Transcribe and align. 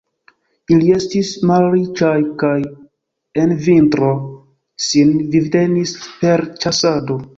Ili 0.75 0.87
estis 0.99 1.27
malriĉaj 1.49 2.15
kaj 2.43 2.55
en 3.43 3.53
vintro 3.67 4.09
sin 4.87 5.13
vivtenis 5.37 5.93
per 6.23 6.45
ĉasado. 6.65 7.21